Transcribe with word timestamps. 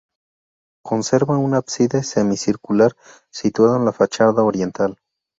Conserva 0.83 1.37
un 1.37 1.53
ábside 1.53 2.01
semicircular, 2.01 2.95
situado 3.29 3.75
en 3.77 3.85
la 3.85 3.91
fachada 3.93 4.41
oriental. 4.43 4.97